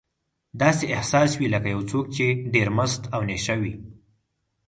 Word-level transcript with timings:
داسې 0.61 0.85
احساس 0.95 1.31
وي 1.39 1.47
لکه 1.53 1.67
یو 1.75 1.81
څوک 1.91 2.05
چې 2.15 2.25
ډېر 2.53 2.67
مست 2.77 3.01
او 3.15 3.21
نشه 3.29 3.55
وي. 3.61 3.73